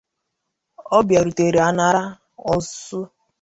Ọ 0.95 0.97
bịarutere 1.07 1.59
Anara-Osu. 1.69 2.99